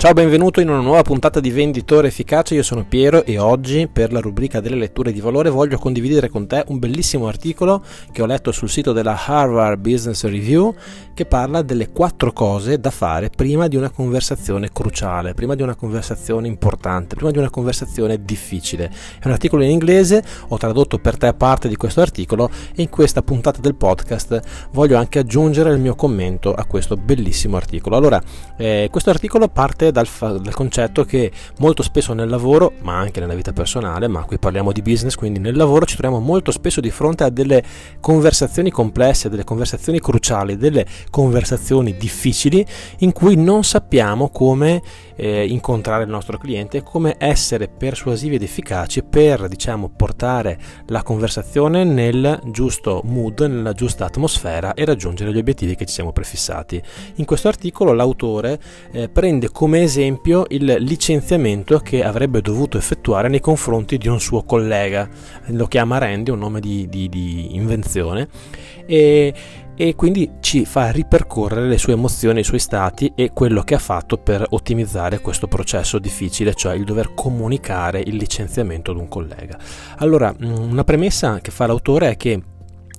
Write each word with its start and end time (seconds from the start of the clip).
Ciao, 0.00 0.14
benvenuto 0.14 0.62
in 0.62 0.70
una 0.70 0.80
nuova 0.80 1.02
puntata 1.02 1.40
di 1.40 1.50
Venditore 1.50 2.08
Efficace, 2.08 2.54
io 2.54 2.62
sono 2.62 2.86
Piero 2.86 3.22
e 3.22 3.36
oggi 3.36 3.86
per 3.86 4.14
la 4.14 4.20
rubrica 4.20 4.58
delle 4.58 4.76
letture 4.76 5.12
di 5.12 5.20
valore 5.20 5.50
voglio 5.50 5.76
condividere 5.76 6.30
con 6.30 6.46
te 6.46 6.64
un 6.68 6.78
bellissimo 6.78 7.28
articolo 7.28 7.84
che 8.10 8.22
ho 8.22 8.26
letto 8.26 8.50
sul 8.50 8.70
sito 8.70 8.94
della 8.94 9.14
Harvard 9.26 9.78
Business 9.78 10.24
Review 10.24 10.74
che 11.12 11.26
parla 11.26 11.60
delle 11.60 11.90
quattro 11.90 12.32
cose 12.32 12.80
da 12.80 12.88
fare 12.88 13.28
prima 13.28 13.68
di 13.68 13.76
una 13.76 13.90
conversazione 13.90 14.70
cruciale, 14.72 15.34
prima 15.34 15.54
di 15.54 15.60
una 15.60 15.74
conversazione 15.74 16.46
importante, 16.46 17.14
prima 17.14 17.30
di 17.30 17.36
una 17.36 17.50
conversazione 17.50 18.24
difficile. 18.24 18.90
È 19.20 19.26
un 19.26 19.32
articolo 19.32 19.62
in 19.64 19.68
inglese, 19.68 20.24
ho 20.48 20.56
tradotto 20.56 20.96
per 20.96 21.18
te 21.18 21.34
parte 21.34 21.68
di 21.68 21.76
questo 21.76 22.00
articolo 22.00 22.48
e 22.74 22.80
in 22.80 22.88
questa 22.88 23.20
puntata 23.20 23.60
del 23.60 23.74
podcast 23.74 24.40
voglio 24.70 24.96
anche 24.96 25.18
aggiungere 25.18 25.74
il 25.74 25.78
mio 25.78 25.94
commento 25.94 26.54
a 26.54 26.64
questo 26.64 26.96
bellissimo 26.96 27.58
articolo. 27.58 27.96
Allora, 27.96 28.18
eh, 28.56 28.88
questo 28.90 29.10
articolo 29.10 29.48
parte 29.48 29.88
dal, 29.90 30.06
dal, 30.18 30.54
concetto 30.54 31.04
che 31.04 31.30
molto 31.58 31.82
spesso 31.82 32.12
nel 32.12 32.28
lavoro, 32.28 32.72
ma 32.82 32.98
anche 32.98 33.20
nella 33.20 33.34
vita 33.34 33.52
personale, 33.52 34.08
ma 34.08 34.24
qui 34.24 34.38
parliamo 34.38 34.72
di 34.72 34.82
business, 34.82 35.14
quindi 35.14 35.38
nel 35.38 35.56
lavoro 35.56 35.84
ci 35.84 35.96
troviamo 35.96 36.22
molto 36.22 36.50
spesso 36.50 36.80
di 36.80 36.90
fronte 36.90 37.24
a 37.24 37.30
delle 37.30 37.62
conversazioni 38.00 38.70
complesse, 38.70 39.28
delle 39.28 39.44
conversazioni 39.44 40.00
cruciali, 40.00 40.56
delle 40.56 40.86
conversazioni 41.10 41.96
difficili 41.96 42.64
in 42.98 43.12
cui 43.12 43.36
non 43.36 43.64
sappiamo 43.64 44.30
come 44.30 44.82
eh, 45.20 45.46
incontrare 45.46 46.04
il 46.04 46.08
nostro 46.08 46.38
cliente, 46.38 46.82
come 46.82 47.16
essere 47.18 47.68
persuasivi 47.68 48.36
ed 48.36 48.42
efficaci 48.42 49.02
per 49.02 49.48
diciamo 49.48 49.90
portare 49.94 50.58
la 50.86 51.02
conversazione 51.02 51.84
nel 51.84 52.40
giusto 52.46 53.02
mood, 53.04 53.40
nella 53.40 53.74
giusta 53.74 54.06
atmosfera 54.06 54.72
e 54.72 54.84
raggiungere 54.86 55.32
gli 55.32 55.38
obiettivi 55.38 55.74
che 55.74 55.84
ci 55.84 55.92
siamo 55.92 56.12
prefissati. 56.12 56.82
In 57.16 57.26
questo 57.26 57.48
articolo 57.48 57.92
l'autore 57.92 58.58
eh, 58.92 59.08
prende 59.08 59.50
come 59.50 59.79
esempio 59.80 60.44
il 60.48 60.76
licenziamento 60.80 61.78
che 61.78 62.02
avrebbe 62.02 62.40
dovuto 62.40 62.78
effettuare 62.78 63.28
nei 63.28 63.40
confronti 63.40 63.98
di 63.98 64.08
un 64.08 64.20
suo 64.20 64.42
collega, 64.42 65.08
lo 65.46 65.66
chiama 65.66 65.98
Randy, 65.98 66.30
un 66.30 66.38
nome 66.38 66.60
di, 66.60 66.88
di, 66.88 67.08
di 67.08 67.54
invenzione, 67.54 68.28
e, 68.86 69.34
e 69.74 69.94
quindi 69.94 70.30
ci 70.40 70.64
fa 70.64 70.90
ripercorrere 70.90 71.66
le 71.66 71.78
sue 71.78 71.94
emozioni, 71.94 72.40
i 72.40 72.44
suoi 72.44 72.58
stati 72.58 73.12
e 73.14 73.32
quello 73.32 73.62
che 73.62 73.74
ha 73.74 73.78
fatto 73.78 74.18
per 74.18 74.44
ottimizzare 74.50 75.20
questo 75.20 75.46
processo 75.46 75.98
difficile, 75.98 76.54
cioè 76.54 76.74
il 76.74 76.84
dover 76.84 77.14
comunicare 77.14 78.00
il 78.00 78.16
licenziamento 78.16 78.90
ad 78.90 78.98
un 78.98 79.08
collega. 79.08 79.58
Allora, 79.96 80.32
mm, 80.32 80.70
una 80.70 80.84
premessa 80.84 81.40
che 81.40 81.50
fa 81.50 81.66
l'autore 81.66 82.10
è 82.10 82.16
che 82.16 82.42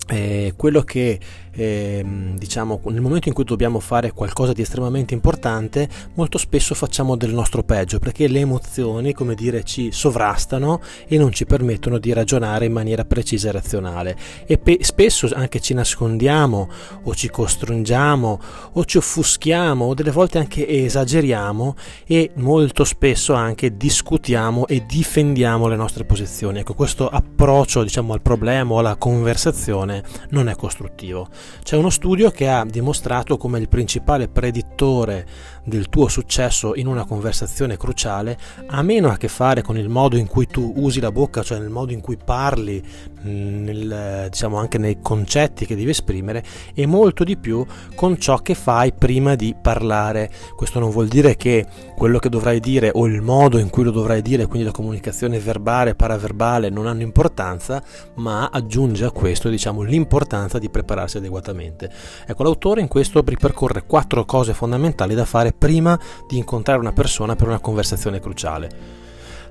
eh, 0.08 0.54
quello 0.58 0.82
che 0.82 1.20
eh, 1.54 2.04
diciamo 2.36 2.80
nel 2.86 3.02
momento 3.02 3.28
in 3.28 3.34
cui 3.34 3.44
dobbiamo 3.44 3.80
fare 3.80 4.12
qualcosa 4.12 4.54
di 4.54 4.62
estremamente 4.62 5.14
importante 5.14 5.88
molto 6.14 6.38
spesso 6.38 6.74
facciamo 6.76 7.16
del 7.16 7.34
nostro 7.34 7.64
peggio 7.64 8.00
perché 8.00 8.28
le 8.28 8.40
emozioni 8.40 9.14
come 9.14 9.36
dire 9.36 9.64
ci 9.64 9.92
sovrastano 9.92 10.82
e 11.08 11.18
non 11.18 11.32
ci 11.32 11.46
permettono 11.46 11.98
di 11.98 12.14
ragionare 12.14 12.66
in 12.66 12.72
maniera 12.72 13.06
precisa 13.06 13.50
e 13.50 13.52
razionale. 13.52 14.18
E 14.46 14.58
pe- 14.58 14.80
spesso 14.82 15.30
anche 15.34 15.60
ci 15.60 15.74
nascondiamo 15.74 16.70
o 17.04 17.16
ci 17.16 17.30
costringiamo 17.30 18.40
o 18.74 18.86
ci 18.86 18.98
offuschiamo 18.98 19.86
o 19.86 19.94
delle 19.94 20.12
volte 20.12 20.38
anche 20.38 20.68
esageriamo 20.68 21.76
e 22.06 22.32
molto 22.36 22.84
spesso 22.84 23.34
anche 23.34 23.76
discutiamo 23.76 24.68
e 24.68 24.86
difendiamo 24.86 25.68
le 25.68 25.76
nostre 25.76 26.06
posizioni. 26.06 26.60
Ecco 26.60 26.74
questo 26.74 27.10
approccio 27.10 27.84
diciamo 27.84 28.14
al 28.14 28.22
problema 28.22 28.74
o 28.74 28.80
alla 28.80 28.96
conversazione 28.96 30.04
non 30.30 30.50
è 30.50 30.56
costruttivo 30.56 31.28
c'è 31.64 31.78
uno 31.78 31.90
studio 31.90 32.32
che 32.32 32.48
ha 32.50 32.66
dimostrato 32.66 33.38
come 33.38 33.60
il 33.60 33.70
principale 33.70 34.28
predittore 34.28 35.26
del 35.64 35.90
tuo 35.90 36.08
successo 36.08 36.76
in 36.76 36.88
una 36.88 37.06
conversazione 37.06 37.78
cruciale 37.78 38.38
ha 38.68 38.82
meno 38.82 39.10
a 39.10 39.18
che 39.18 39.28
fare 39.28 39.62
con 39.62 39.78
il 39.78 39.90
modo 39.90 40.18
in 40.18 40.28
cui 40.28 40.48
tu 40.48 40.74
usi 40.78 41.00
la 41.00 41.12
bocca, 41.12 41.44
cioè 41.44 41.60
nel 41.60 41.70
modo 41.70 41.92
in 41.92 42.02
cui 42.02 42.18
parli, 42.18 42.84
mm, 43.26 43.64
nel, 43.64 44.28
diciamo 44.30 44.58
anche 44.58 44.78
nei 44.78 45.00
concetti 45.02 45.66
che 45.66 45.76
devi 45.76 45.92
esprimere, 45.92 46.44
e 46.74 46.86
molto 46.86 47.24
di 47.24 47.38
più 47.38 47.66
con 47.96 48.18
ciò 48.18 48.38
che 48.38 48.56
fai 48.56 48.94
prima 48.94 49.36
di 49.36 49.56
parlare. 49.60 50.30
Questo 50.56 50.80
non 50.80 50.90
vuol 50.90 51.08
dire 51.08 51.36
che 51.36 51.66
quello 51.96 52.18
che 52.18 52.30
dovrai 52.30 52.60
dire 52.60 52.90
o 52.94 53.06
il 53.06 53.22
modo 53.22 53.58
in 53.58 53.70
cui 53.70 53.84
lo 53.84 53.92
dovrai 53.92 54.22
dire, 54.22 54.48
quindi 54.48 54.66
la 54.66 54.74
comunicazione 54.74 55.40
verbale, 55.40 55.96
paraverbale, 55.96 56.70
non 56.70 56.88
hanno 56.88 57.02
importanza, 57.04 57.84
ma 58.16 58.50
aggiunge 58.52 59.06
a 59.06 59.12
questo 59.12 59.50
diciamo, 59.50 59.82
l'importanza 59.82 60.58
di 60.58 60.70
prepararsi 60.70 61.18
adeguatamente. 61.18 61.92
Ecco, 62.26 62.44
l'autore 62.44 62.82
in 62.82 62.88
questo 62.88 63.22
ripercorre 63.24 63.84
quattro 63.86 64.26
cose 64.26 64.54
fondamentali 64.54 65.14
da 65.14 65.26
fare 65.26 65.51
prima 65.58 66.00
di 66.28 66.38
incontrare 66.38 66.80
una 66.80 66.94
persona 66.94 67.36
per 67.36 67.48
una 67.48 67.60
conversazione 67.60 68.20
cruciale. 68.20 69.00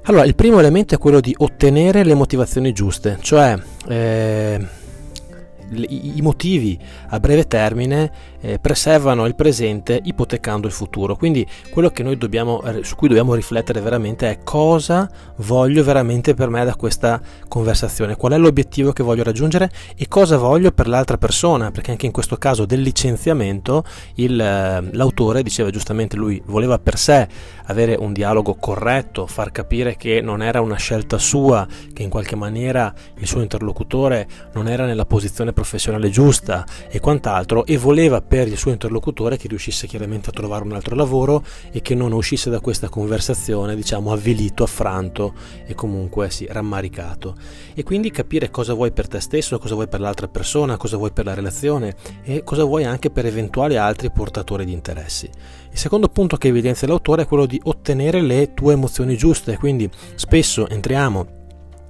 Allora, 0.04 0.24
il 0.24 0.34
primo 0.34 0.58
elemento 0.58 0.94
è 0.94 0.98
quello 0.98 1.20
di 1.20 1.34
ottenere 1.38 2.04
le 2.04 2.14
motivazioni 2.14 2.72
giuste, 2.72 3.18
cioè 3.20 3.58
eh, 3.86 4.66
i 5.70 6.20
motivi 6.20 6.78
a 7.08 7.20
breve 7.20 7.46
termine 7.46 8.10
eh, 8.40 8.58
preservano 8.58 9.26
il 9.26 9.34
presente 9.34 10.00
ipotecando 10.02 10.66
il 10.66 10.72
futuro. 10.72 11.16
Quindi 11.16 11.46
quello 11.70 11.92
dobbiamo, 12.16 12.62
eh, 12.62 12.84
su 12.84 12.96
cui 12.96 13.08
dobbiamo 13.08 13.34
riflettere 13.34 13.80
veramente 13.80 14.30
è 14.30 14.38
cosa 14.42 15.08
voglio 15.36 15.84
veramente 15.84 16.34
per 16.34 16.48
me 16.48 16.64
da 16.64 16.74
questa 16.74 17.20
conversazione, 17.48 18.16
qual 18.16 18.32
è 18.32 18.38
l'obiettivo 18.38 18.92
che 18.92 19.02
voglio 19.02 19.22
raggiungere 19.22 19.70
e 19.96 20.08
cosa 20.08 20.36
voglio 20.36 20.72
per 20.72 20.88
l'altra 20.88 21.18
persona, 21.18 21.70
perché 21.70 21.90
anche 21.90 22.06
in 22.06 22.12
questo 22.12 22.36
caso 22.36 22.64
del 22.64 22.80
licenziamento 22.80 23.84
il, 24.14 24.40
eh, 24.40 24.88
l'autore 24.92 25.42
diceva 25.42 25.70
giustamente 25.70 26.16
lui 26.16 26.42
voleva 26.46 26.78
per 26.78 26.96
sé 26.96 27.28
avere 27.66 27.94
un 27.94 28.12
dialogo 28.12 28.54
corretto, 28.54 29.26
far 29.26 29.52
capire 29.52 29.96
che 29.96 30.20
non 30.20 30.42
era 30.42 30.60
una 30.60 30.76
scelta 30.76 31.18
sua, 31.18 31.66
che 31.92 32.02
in 32.02 32.10
qualche 32.10 32.36
maniera 32.36 32.92
il 33.18 33.26
suo 33.26 33.42
interlocutore 33.42 34.26
non 34.52 34.68
era 34.68 34.86
nella 34.86 35.06
posizione 35.06 35.52
professionale 35.60 36.08
giusta 36.08 36.64
e 36.88 37.00
quant'altro 37.00 37.66
e 37.66 37.76
voleva 37.76 38.22
per 38.22 38.48
il 38.48 38.56
suo 38.56 38.70
interlocutore 38.70 39.36
che 39.36 39.46
riuscisse 39.46 39.86
chiaramente 39.86 40.30
a 40.30 40.32
trovare 40.32 40.64
un 40.64 40.72
altro 40.72 40.96
lavoro 40.96 41.44
e 41.70 41.82
che 41.82 41.94
non 41.94 42.12
uscisse 42.12 42.48
da 42.48 42.60
questa 42.60 42.88
conversazione 42.88 43.76
diciamo 43.76 44.10
avvilito, 44.10 44.62
affranto 44.62 45.34
e 45.66 45.74
comunque 45.74 46.30
sì, 46.30 46.46
rammaricato 46.48 47.36
e 47.74 47.82
quindi 47.82 48.10
capire 48.10 48.50
cosa 48.50 48.72
vuoi 48.72 48.90
per 48.90 49.06
te 49.06 49.20
stesso, 49.20 49.58
cosa 49.58 49.74
vuoi 49.74 49.86
per 49.86 50.00
l'altra 50.00 50.28
persona, 50.28 50.78
cosa 50.78 50.96
vuoi 50.96 51.10
per 51.12 51.26
la 51.26 51.34
relazione 51.34 51.94
e 52.22 52.42
cosa 52.42 52.64
vuoi 52.64 52.84
anche 52.84 53.10
per 53.10 53.26
eventuali 53.26 53.76
altri 53.76 54.10
portatori 54.10 54.64
di 54.64 54.72
interessi. 54.72 55.28
Il 55.70 55.78
secondo 55.78 56.08
punto 56.08 56.38
che 56.38 56.48
evidenzia 56.48 56.88
l'autore 56.88 57.22
è 57.22 57.26
quello 57.26 57.44
di 57.44 57.60
ottenere 57.64 58.22
le 58.22 58.54
tue 58.54 58.72
emozioni 58.72 59.14
giuste, 59.14 59.58
quindi 59.58 59.90
spesso 60.14 60.66
entriamo 60.66 61.39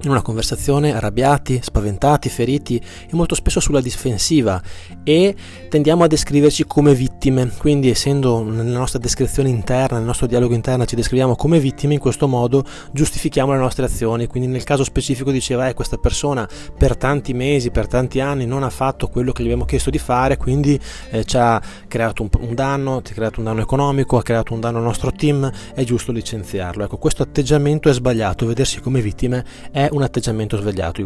in 0.03 0.11
una 0.11 0.23
conversazione 0.23 0.95
arrabbiati, 0.95 1.61
spaventati, 1.63 2.29
feriti 2.29 2.77
e 2.77 3.09
molto 3.13 3.35
spesso 3.35 3.61
sulla 3.61 3.81
difensiva 3.81 4.61
e 5.05 5.35
tendiamo 5.69 6.05
a 6.05 6.07
descriverci 6.07 6.65
come 6.67 6.95
vittime, 6.95 7.51
quindi 7.59 7.91
essendo 7.91 8.43
nella 8.43 8.79
nostra 8.79 8.99
descrizione 8.99 9.49
interna, 9.49 9.99
nel 9.99 10.07
nostro 10.07 10.27
dialogo 10.27 10.55
interno 10.55 10.85
ci 10.85 10.97
descriviamo 10.97 11.37
come 11.37 11.59
vittime, 11.59 11.95
in 11.95 12.01
questo 12.01 12.27
modo 12.27 12.65
giustifichiamo 12.93 13.53
le 13.53 13.59
nostre 13.59 13.85
azioni, 13.85 14.27
quindi 14.27 14.49
nel 14.49 14.65
caso 14.65 14.85
specifico 14.85 15.31
diceva 15.31 15.69
eh, 15.69 15.75
questa 15.75 15.99
persona 15.99 16.49
per 16.77 16.97
tanti 16.97 17.35
mesi, 17.35 17.71
per 17.71 17.87
tanti 17.87 18.21
anni 18.21 18.47
non 18.47 18.63
ha 18.63 18.71
fatto 18.71 19.09
quello 19.09 19.33
che 19.33 19.43
gli 19.43 19.47
abbiamo 19.47 19.65
chiesto 19.65 19.91
di 19.91 19.99
fare, 19.99 20.37
quindi 20.37 20.81
eh, 21.11 21.25
ci 21.25 21.37
ha 21.37 21.61
creato 21.87 22.23
un, 22.23 22.29
un 22.41 22.55
danno, 22.55 23.03
ti 23.03 23.13
ha 23.13 23.15
creato 23.15 23.41
un 23.41 23.47
danno 23.47 23.61
economico, 23.61 24.17
ha 24.17 24.23
creato 24.23 24.55
un 24.55 24.61
danno 24.61 24.79
al 24.79 24.85
nostro 24.85 25.13
team, 25.13 25.51
è 25.75 25.85
giusto 25.85 26.13
licenziarlo. 26.13 26.85
Ecco, 26.85 26.97
questo 26.97 27.23
atteggiamento 27.23 27.89
è 27.89 27.93
sbagliato, 27.93 28.47
vedersi 28.47 28.81
come 28.81 29.01
vittime 29.01 29.45
è 29.71 29.89
un 29.91 30.03
atteggiamento 30.03 30.57
sbagliato, 30.57 31.01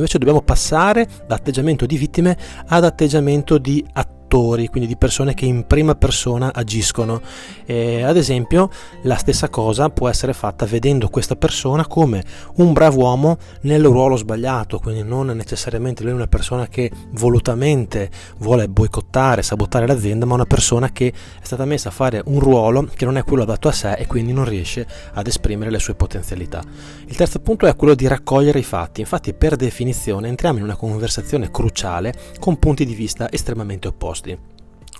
invece 0.00 0.18
dobbiamo 0.18 0.42
passare 0.42 1.08
da 1.26 1.34
atteggiamento 1.34 1.86
di 1.86 1.96
vittime 1.96 2.36
ad 2.66 2.84
atteggiamento 2.84 3.58
di 3.58 3.84
attori 3.92 4.20
attori, 4.32 4.68
quindi 4.68 4.88
di 4.88 4.96
persone 4.96 5.34
che 5.34 5.44
in 5.44 5.66
prima 5.66 5.94
persona 5.94 6.52
agiscono. 6.54 7.20
E, 7.66 8.02
ad 8.02 8.16
esempio, 8.16 8.70
la 9.02 9.16
stessa 9.16 9.50
cosa 9.50 9.90
può 9.90 10.08
essere 10.08 10.32
fatta 10.32 10.64
vedendo 10.64 11.08
questa 11.08 11.36
persona 11.36 11.86
come 11.86 12.24
un 12.56 12.72
bravo 12.72 13.00
uomo 13.00 13.36
nel 13.62 13.84
ruolo 13.84 14.16
sbagliato, 14.16 14.78
quindi 14.78 15.02
non 15.02 15.26
necessariamente 15.26 16.02
lui 16.02 16.12
è 16.12 16.14
una 16.14 16.26
persona 16.26 16.66
che 16.68 16.90
volutamente 17.10 18.10
vuole 18.38 18.68
boicottare, 18.68 19.42
sabotare 19.42 19.86
l'azienda, 19.86 20.24
ma 20.24 20.34
una 20.34 20.46
persona 20.46 20.90
che 20.90 21.08
è 21.08 21.44
stata 21.44 21.64
messa 21.66 21.88
a 21.88 21.92
fare 21.92 22.22
un 22.24 22.40
ruolo 22.40 22.88
che 22.94 23.04
non 23.04 23.18
è 23.18 23.24
quello 23.24 23.42
adatto 23.42 23.68
a 23.68 23.72
sé 23.72 23.92
e 23.92 24.06
quindi 24.06 24.32
non 24.32 24.46
riesce 24.46 24.86
ad 25.12 25.26
esprimere 25.26 25.70
le 25.70 25.78
sue 25.78 25.94
potenzialità. 25.94 26.62
Il 27.06 27.16
terzo 27.16 27.40
punto 27.40 27.66
è 27.66 27.76
quello 27.76 27.94
di 27.94 28.06
raccogliere 28.06 28.58
i 28.58 28.62
fatti. 28.62 29.00
Infatti, 29.00 29.34
per 29.34 29.56
definizione, 29.56 30.28
entriamo 30.28 30.58
in 30.58 30.64
una 30.64 30.76
conversazione 30.76 31.50
cruciale 31.50 32.14
con 32.38 32.58
punti 32.58 32.86
di 32.86 32.94
vista 32.94 33.30
estremamente 33.30 33.88
opposti. 33.88 34.21
Пошли. 34.22 34.38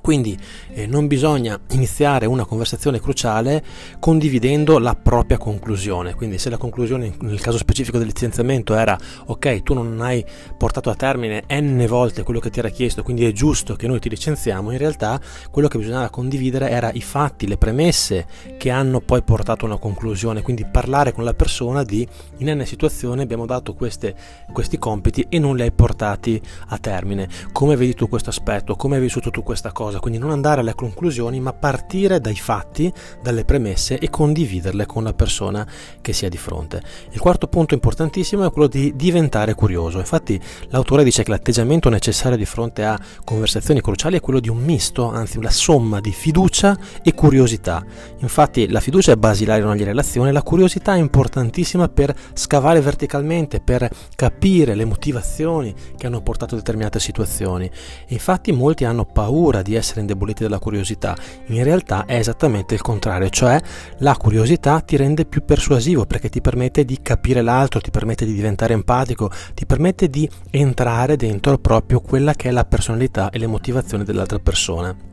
Quindi 0.02 0.36
eh, 0.74 0.86
non 0.86 1.06
bisogna 1.06 1.58
iniziare 1.70 2.26
una 2.26 2.44
conversazione 2.44 3.00
cruciale 3.00 3.64
condividendo 4.00 4.78
la 4.78 4.94
propria 4.96 5.38
conclusione. 5.38 6.14
Quindi 6.14 6.38
se 6.38 6.50
la 6.50 6.56
conclusione 6.58 7.14
nel 7.20 7.40
caso 7.40 7.56
specifico 7.56 7.98
del 7.98 8.08
licenziamento 8.08 8.74
era 8.74 8.98
ok, 9.26 9.62
tu 9.62 9.74
non 9.74 10.00
hai 10.00 10.24
portato 10.58 10.90
a 10.90 10.94
termine 10.94 11.44
n 11.48 11.86
volte 11.86 12.24
quello 12.24 12.40
che 12.40 12.50
ti 12.50 12.58
era 12.58 12.68
chiesto, 12.68 13.02
quindi 13.02 13.24
è 13.24 13.32
giusto 13.32 13.76
che 13.76 13.86
noi 13.86 14.00
ti 14.00 14.08
licenziamo, 14.08 14.72
in 14.72 14.78
realtà 14.78 15.20
quello 15.50 15.68
che 15.68 15.78
bisognava 15.78 16.10
condividere 16.10 16.68
era 16.68 16.90
i 16.92 17.00
fatti, 17.00 17.46
le 17.46 17.56
premesse 17.56 18.26
che 18.58 18.70
hanno 18.70 19.00
poi 19.00 19.22
portato 19.22 19.64
a 19.64 19.68
una 19.68 19.78
conclusione, 19.78 20.42
quindi 20.42 20.64
parlare 20.64 21.12
con 21.12 21.22
la 21.24 21.34
persona 21.34 21.84
di 21.84 22.06
in 22.38 22.50
n 22.52 22.64
situazione 22.64 23.22
abbiamo 23.22 23.46
dato 23.46 23.74
queste, 23.74 24.14
questi 24.52 24.78
compiti 24.78 25.26
e 25.28 25.38
non 25.38 25.54
li 25.54 25.62
hai 25.62 25.72
portati 25.72 26.40
a 26.68 26.78
termine. 26.78 27.28
Come 27.52 27.76
vedi 27.76 27.94
tu 27.94 28.08
questo 28.08 28.30
aspetto? 28.30 28.74
Come 28.74 28.96
hai 28.96 29.02
vissuto 29.02 29.30
tu 29.30 29.42
questa 29.42 29.70
cosa? 29.70 29.91
Cosa, 29.92 30.00
quindi 30.00 30.18
non 30.18 30.30
andare 30.30 30.60
alle 30.60 30.74
conclusioni, 30.74 31.38
ma 31.40 31.52
partire 31.52 32.20
dai 32.20 32.34
fatti, 32.34 32.92
dalle 33.20 33.44
premesse 33.44 33.98
e 33.98 34.08
condividerle 34.08 34.86
con 34.86 35.04
la 35.04 35.12
persona 35.12 35.66
che 36.00 36.12
si 36.12 36.24
ha 36.24 36.28
di 36.28 36.38
fronte. 36.38 36.82
Il 37.10 37.20
quarto 37.20 37.46
punto 37.46 37.74
importantissimo 37.74 38.44
è 38.46 38.50
quello 38.50 38.68
di 38.68 38.94
diventare 38.96 39.54
curioso. 39.54 39.98
Infatti 39.98 40.40
l'autore 40.68 41.04
dice 41.04 41.22
che 41.22 41.30
l'atteggiamento 41.30 41.90
necessario 41.90 42.36
di 42.36 42.44
fronte 42.44 42.84
a 42.84 42.98
conversazioni 43.24 43.80
cruciali 43.80 44.16
è 44.16 44.20
quello 44.20 44.40
di 44.40 44.48
un 44.48 44.58
misto, 44.58 45.08
anzi 45.08 45.36
una 45.36 45.50
somma 45.50 46.00
di 46.00 46.12
fiducia 46.12 46.76
e 47.02 47.12
curiosità. 47.14 47.84
Infatti 48.20 48.68
la 48.68 48.80
fiducia 48.80 49.12
è 49.12 49.16
basilare 49.16 49.60
in 49.60 49.66
ogni 49.66 49.84
relazione, 49.84 50.32
la 50.32 50.42
curiosità 50.42 50.94
è 50.94 50.98
importantissima 50.98 51.88
per 51.88 52.14
scavare 52.32 52.80
verticalmente, 52.80 53.60
per 53.60 53.88
capire 54.14 54.74
le 54.74 54.84
motivazioni 54.84 55.74
che 55.96 56.06
hanno 56.06 56.22
portato 56.22 56.54
a 56.54 56.58
determinate 56.58 56.98
situazioni. 56.98 57.70
infatti 58.08 58.52
molti 58.52 58.84
hanno 58.84 59.04
paura 59.04 59.62
di 59.62 59.74
essere 59.74 59.81
essere 59.82 60.00
indeboliti 60.00 60.42
dalla 60.42 60.58
curiosità, 60.58 61.14
in 61.46 61.62
realtà 61.62 62.06
è 62.06 62.16
esattamente 62.16 62.74
il 62.74 62.80
contrario, 62.80 63.28
cioè 63.28 63.60
la 63.98 64.16
curiosità 64.16 64.80
ti 64.80 64.96
rende 64.96 65.26
più 65.26 65.44
persuasivo 65.44 66.06
perché 66.06 66.30
ti 66.30 66.40
permette 66.40 66.84
di 66.84 67.00
capire 67.02 67.42
l'altro, 67.42 67.80
ti 67.80 67.90
permette 67.90 68.24
di 68.24 68.32
diventare 68.32 68.72
empatico, 68.72 69.30
ti 69.54 69.66
permette 69.66 70.08
di 70.08 70.28
entrare 70.50 71.16
dentro 71.16 71.58
proprio 71.58 72.00
quella 72.00 72.32
che 72.32 72.48
è 72.48 72.52
la 72.52 72.64
personalità 72.64 73.30
e 73.30 73.38
le 73.38 73.46
motivazioni 73.46 74.04
dell'altra 74.04 74.38
persona. 74.38 75.11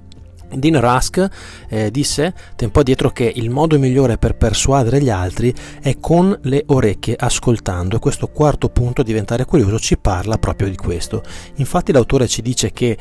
Dean 0.56 0.80
Rusk 0.80 1.28
eh, 1.70 1.92
disse 1.92 2.34
tempo 2.56 2.80
addietro 2.80 3.12
che 3.12 3.32
il 3.36 3.50
modo 3.50 3.78
migliore 3.78 4.18
per 4.18 4.36
persuadere 4.36 5.02
gli 5.02 5.10
altri 5.10 5.54
è 5.82 5.98
con 6.00 6.38
le 6.44 6.64
orecchie 6.68 7.16
ascoltando 7.18 7.96
e 7.96 8.00
questo 8.00 8.28
quarto 8.28 8.70
punto 8.70 9.04
diventare 9.04 9.46
curioso 9.46 9.80
ci 9.80 9.98
parla 9.98 10.38
proprio 10.38 10.70
di 10.70 10.76
questo. 10.76 11.24
Infatti 11.56 11.92
l'autore 11.92 12.28
ci 12.28 12.42
dice 12.42 12.72
che 12.72 12.98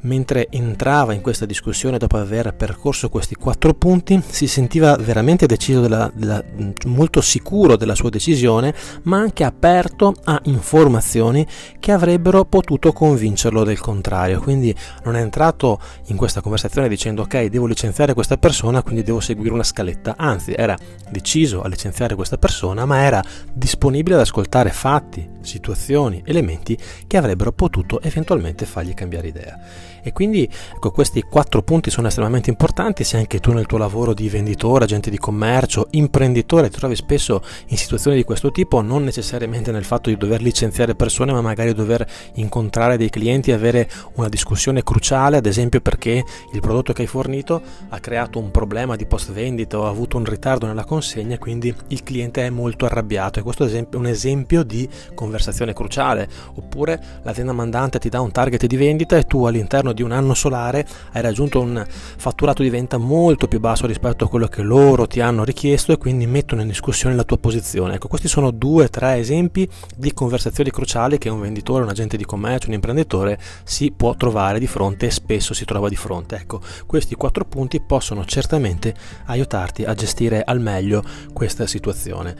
mentre 0.00 0.48
entrava 0.50 1.12
in 1.12 1.20
questa 1.20 1.46
discussione 1.46 1.98
dopo 1.98 2.16
aver 2.16 2.54
percorso 2.54 3.08
questi 3.08 3.34
quattro 3.34 3.74
punti 3.74 4.22
si 4.28 4.46
sentiva 4.46 4.96
veramente 4.96 5.46
deciso 5.46 5.80
della, 5.80 6.10
della, 6.14 6.42
molto 6.86 7.20
sicuro 7.20 7.76
della 7.76 7.94
sua 7.94 8.10
decisione 8.10 8.74
ma 9.04 9.18
anche 9.18 9.44
aperto 9.44 10.14
a 10.24 10.40
informazioni 10.44 11.46
che 11.78 11.92
avrebbero 11.92 12.44
potuto 12.44 12.92
convincerlo 12.92 13.64
del 13.64 13.80
contrario. 13.80 14.40
Quindi 14.40 14.74
non 15.04 15.16
è 15.16 15.20
entrato 15.20 15.80
in 16.06 16.16
questa 16.16 16.40
conversazione 16.40 16.88
dicendo 16.94 17.22
ok 17.22 17.44
devo 17.44 17.66
licenziare 17.66 18.14
questa 18.14 18.36
persona 18.36 18.82
quindi 18.82 19.02
devo 19.02 19.20
seguire 19.20 19.52
una 19.52 19.62
scaletta. 19.62 20.14
Anzi 20.16 20.52
era 20.54 20.76
deciso 21.10 21.62
a 21.62 21.68
licenziare 21.68 22.14
questa 22.14 22.38
persona 22.38 22.84
ma 22.84 23.02
era 23.02 23.22
disponibile 23.52 24.14
ad 24.14 24.22
ascoltare 24.22 24.70
fatti 24.70 25.28
situazioni 25.40 26.22
elementi 26.24 26.78
che 27.06 27.16
avrebbero 27.16 27.52
potuto 27.52 28.00
eventualmente 28.00 28.66
fargli 28.66 28.94
cambiare 28.94 29.28
idea. 29.28 29.58
E 30.04 30.12
quindi 30.12 30.42
ecco, 30.74 30.90
questi 30.90 31.22
quattro 31.22 31.62
punti 31.62 31.88
sono 31.88 32.08
estremamente 32.08 32.50
importanti. 32.50 33.04
Se 33.04 33.16
anche 33.16 33.38
tu 33.38 33.52
nel 33.52 33.66
tuo 33.66 33.78
lavoro 33.78 34.12
di 34.12 34.28
venditore, 34.28 34.84
agente 34.84 35.10
di 35.10 35.18
commercio, 35.18 35.86
imprenditore 35.90 36.68
ti 36.68 36.76
trovi 36.76 36.96
spesso 36.96 37.40
in 37.68 37.76
situazioni 37.76 38.16
di 38.16 38.24
questo 38.24 38.50
tipo, 38.50 38.80
non 38.80 39.04
necessariamente 39.04 39.70
nel 39.70 39.84
fatto 39.84 40.10
di 40.10 40.16
dover 40.16 40.42
licenziare 40.42 40.96
persone, 40.96 41.32
ma 41.32 41.40
magari 41.40 41.72
dover 41.72 42.04
incontrare 42.34 42.96
dei 42.96 43.10
clienti 43.10 43.50
e 43.50 43.54
avere 43.54 43.88
una 44.14 44.28
discussione 44.28 44.82
cruciale, 44.82 45.36
ad 45.36 45.46
esempio 45.46 45.80
perché 45.80 46.24
il 46.52 46.60
prodotto 46.60 46.81
che 46.82 47.02
hai 47.02 47.06
fornito 47.06 47.62
ha 47.90 48.00
creato 48.00 48.40
un 48.40 48.50
problema 48.50 48.96
di 48.96 49.06
post 49.06 49.30
vendita 49.30 49.78
o 49.78 49.86
ha 49.86 49.88
avuto 49.88 50.16
un 50.16 50.24
ritardo 50.24 50.66
nella 50.66 50.84
consegna, 50.84 51.38
quindi 51.38 51.72
il 51.88 52.02
cliente 52.02 52.44
è 52.44 52.50
molto 52.50 52.84
arrabbiato 52.84 53.38
e 53.38 53.42
questo 53.42 53.66
è 53.66 53.86
un 53.92 54.06
esempio 54.06 54.64
di 54.64 54.88
conversazione 55.14 55.72
cruciale, 55.72 56.28
oppure 56.54 57.20
l'azienda 57.22 57.52
mandante 57.52 58.00
ti 58.00 58.08
dà 58.08 58.20
un 58.20 58.32
target 58.32 58.66
di 58.66 58.76
vendita 58.76 59.16
e 59.16 59.24
tu 59.24 59.44
all'interno 59.44 59.92
di 59.92 60.02
un 60.02 60.10
anno 60.10 60.34
solare 60.34 60.84
hai 61.12 61.22
raggiunto 61.22 61.60
un 61.60 61.84
fatturato 61.86 62.62
di 62.62 62.70
venta 62.70 62.96
molto 62.96 63.46
più 63.46 63.60
basso 63.60 63.86
rispetto 63.86 64.24
a 64.24 64.28
quello 64.28 64.48
che 64.48 64.62
loro 64.62 65.06
ti 65.06 65.20
hanno 65.20 65.44
richiesto 65.44 65.92
e 65.92 65.98
quindi 65.98 66.26
mettono 66.26 66.62
in 66.62 66.68
discussione 66.68 67.14
la 67.14 67.24
tua 67.24 67.36
posizione. 67.36 67.94
Ecco, 67.94 68.08
questi 68.08 68.28
sono 68.28 68.50
due 68.50 68.84
o 68.84 68.88
tre 68.88 69.18
esempi 69.18 69.68
di 69.94 70.12
conversazioni 70.14 70.70
cruciali 70.70 71.18
che 71.18 71.28
un 71.28 71.40
venditore, 71.40 71.82
un 71.82 71.90
agente 71.90 72.16
di 72.16 72.24
commercio, 72.24 72.68
un 72.68 72.74
imprenditore 72.74 73.38
si 73.64 73.92
può 73.92 74.14
trovare 74.14 74.58
di 74.58 74.66
fronte 74.66 75.06
e 75.06 75.10
spesso 75.10 75.52
si 75.52 75.64
trova 75.64 75.88
di 75.88 75.96
fronte. 75.96 76.36
Ecco, 76.36 76.60
questi 76.86 77.14
quattro 77.14 77.44
punti 77.44 77.80
possono 77.80 78.24
certamente 78.24 78.94
aiutarti 79.26 79.84
a 79.84 79.94
gestire 79.94 80.42
al 80.44 80.60
meglio 80.60 81.02
questa 81.32 81.66
situazione. 81.66 82.34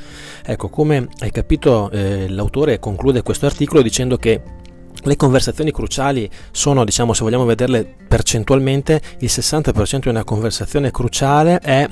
Ecco, 0.44 0.68
come 0.68 1.08
hai 1.20 1.30
capito, 1.30 1.90
eh, 1.90 2.28
l'autore 2.28 2.78
conclude 2.78 3.22
questo 3.22 3.46
articolo 3.46 3.82
dicendo 3.82 4.16
che 4.16 4.60
le 5.04 5.16
conversazioni 5.16 5.72
cruciali 5.72 6.30
sono, 6.50 6.84
diciamo, 6.84 7.12
se 7.12 7.24
vogliamo 7.24 7.44
vederle 7.44 7.84
percentualmente, 8.06 9.00
il 9.18 9.30
60% 9.32 9.98
di 9.98 10.08
una 10.08 10.24
conversazione 10.24 10.90
cruciale 10.90 11.58
è 11.58 11.88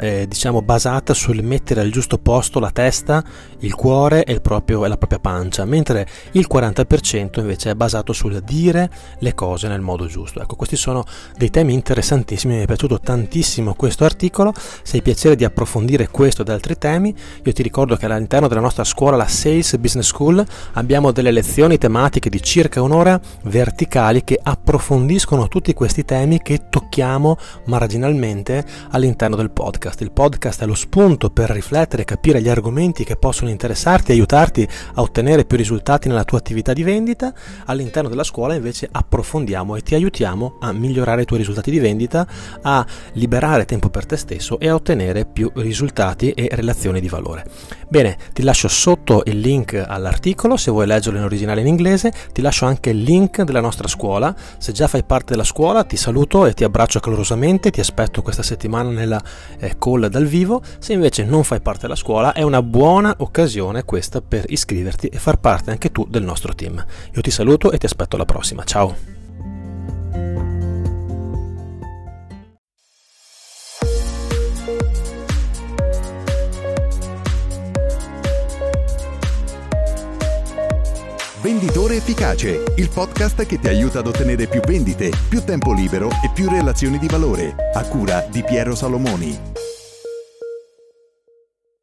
eh, 0.00 0.26
diciamo 0.28 0.62
basata 0.62 1.14
sul 1.14 1.42
mettere 1.42 1.80
al 1.80 1.90
giusto 1.90 2.18
posto 2.18 2.58
la 2.60 2.70
testa, 2.70 3.22
il 3.60 3.74
cuore 3.74 4.24
e, 4.24 4.40
proprio, 4.40 4.84
e, 4.84 4.88
la 4.88 4.96
propria 4.96 5.18
pancia, 5.18 5.64
mentre 5.64 6.06
il 6.32 6.46
40% 6.50 7.40
invece 7.40 7.70
è 7.70 7.74
basato 7.74 8.12
sul 8.12 8.40
dire 8.42 8.90
le 9.18 9.34
cose 9.34 9.68
nel 9.68 9.80
modo 9.80 10.06
giusto. 10.06 10.40
Ecco, 10.40 10.56
questi 10.56 10.76
sono 10.76 11.04
dei 11.36 11.50
temi 11.50 11.72
interessantissimi, 11.74 12.56
mi 12.56 12.62
è 12.62 12.66
piaciuto 12.66 13.00
tantissimo 13.00 13.74
questo 13.74 14.04
articolo, 14.04 14.52
se 14.82 14.96
hai 14.96 15.02
piacere 15.02 15.36
di 15.36 15.44
approfondire 15.44 16.08
questo 16.08 16.42
ed 16.42 16.48
altri 16.48 16.76
temi, 16.76 17.14
io 17.42 17.52
ti 17.52 17.62
ricordo 17.62 17.96
che 17.96 18.06
all'interno 18.06 18.48
della 18.48 18.60
nostra 18.60 18.84
scuola, 18.84 19.16
la 19.16 19.28
Sales 19.28 19.76
Business 19.76 20.06
School, 20.06 20.44
abbiamo 20.72 21.12
delle 21.12 21.30
lezioni 21.30 21.78
tematiche 21.78 22.30
di 22.30 22.42
circa 22.42 22.82
un'ora 22.82 23.20
verticali 23.42 24.24
che 24.24 24.38
approfondiscono 24.42 25.48
tutti 25.48 25.72
questi 25.74 26.04
temi 26.04 26.40
che 26.40 26.68
tocchiamo 26.68 27.36
marginalmente 27.66 28.64
all'interno 28.90 29.36
del 29.36 29.50
podcast 29.50 29.83
podcast. 29.84 30.00
Il 30.00 30.12
podcast 30.12 30.62
è 30.62 30.66
lo 30.66 30.74
spunto 30.74 31.30
per 31.30 31.50
riflettere 31.50 32.02
e 32.02 32.04
capire 32.04 32.40
gli 32.40 32.48
argomenti 32.48 33.04
che 33.04 33.16
possono 33.16 33.50
interessarti 33.50 34.10
e 34.10 34.14
aiutarti 34.14 34.66
a 34.94 35.02
ottenere 35.02 35.44
più 35.44 35.56
risultati 35.56 36.08
nella 36.08 36.24
tua 36.24 36.38
attività 36.38 36.72
di 36.72 36.82
vendita. 36.82 37.34
All'interno 37.66 38.08
della 38.08 38.24
scuola 38.24 38.54
invece 38.54 38.88
approfondiamo 38.90 39.76
e 39.76 39.82
ti 39.82 39.94
aiutiamo 39.94 40.56
a 40.60 40.72
migliorare 40.72 41.22
i 41.22 41.24
tuoi 41.24 41.40
risultati 41.40 41.70
di 41.70 41.78
vendita, 41.78 42.26
a 42.62 42.86
liberare 43.12 43.66
tempo 43.66 43.90
per 43.90 44.06
te 44.06 44.16
stesso 44.16 44.58
e 44.58 44.68
a 44.68 44.74
ottenere 44.74 45.26
più 45.26 45.50
risultati 45.54 46.30
e 46.30 46.48
relazioni 46.52 47.00
di 47.00 47.08
valore. 47.08 47.44
Bene, 47.88 48.16
ti 48.32 48.42
lascio 48.42 48.68
sotto 48.68 49.22
il 49.26 49.38
link 49.38 49.74
all'articolo 49.86 50.56
se 50.56 50.70
vuoi 50.70 50.86
leggerlo 50.86 51.18
in 51.18 51.24
originale 51.24 51.60
in 51.60 51.66
inglese, 51.66 52.12
ti 52.32 52.40
lascio 52.40 52.64
anche 52.64 52.90
il 52.90 53.02
link 53.02 53.42
della 53.42 53.60
nostra 53.60 53.88
scuola. 53.88 54.34
Se 54.58 54.72
già 54.72 54.88
fai 54.88 55.04
parte 55.04 55.32
della 55.32 55.44
scuola 55.44 55.84
ti 55.84 55.96
saluto 55.96 56.46
e 56.46 56.54
ti 56.54 56.64
abbraccio 56.64 57.00
calorosamente, 57.00 57.70
ti 57.70 57.80
aspetto 57.80 58.22
questa 58.22 58.42
settimana 58.42 58.90
nella 58.90 59.22
eh, 59.58 59.73
call 59.78 60.06
dal 60.06 60.26
vivo, 60.26 60.62
se 60.78 60.92
invece 60.92 61.24
non 61.24 61.44
fai 61.44 61.60
parte 61.60 61.82
della 61.82 61.94
scuola 61.94 62.32
è 62.32 62.42
una 62.42 62.62
buona 62.62 63.14
occasione 63.18 63.84
questa 63.84 64.20
per 64.20 64.44
iscriverti 64.48 65.08
e 65.08 65.18
far 65.18 65.38
parte 65.38 65.70
anche 65.70 65.90
tu 65.90 66.06
del 66.08 66.22
nostro 66.22 66.54
team. 66.54 66.84
Io 67.14 67.20
ti 67.20 67.30
saluto 67.30 67.72
e 67.72 67.78
ti 67.78 67.86
aspetto 67.86 68.16
alla 68.16 68.24
prossima, 68.24 68.64
ciao! 68.64 69.14
Venditore 81.44 81.96
Efficace, 81.96 82.64
il 82.76 82.88
podcast 82.88 83.44
che 83.44 83.58
ti 83.58 83.68
aiuta 83.68 83.98
ad 83.98 84.06
ottenere 84.06 84.46
più 84.46 84.60
vendite, 84.60 85.10
più 85.28 85.44
tempo 85.44 85.74
libero 85.74 86.08
e 86.08 86.30
più 86.32 86.48
relazioni 86.48 86.98
di 86.98 87.06
valore, 87.06 87.54
a 87.74 87.84
cura 87.84 88.26
di 88.30 88.42
Piero 88.42 88.74
Salomoni. 88.74 89.63